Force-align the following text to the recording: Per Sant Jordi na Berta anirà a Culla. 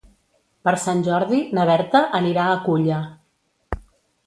Per 0.67 0.71
Sant 0.83 1.03
Jordi 1.07 1.43
na 1.59 1.67
Berta 1.71 2.03
anirà 2.21 2.49
a 2.55 2.59
Culla. 2.67 3.01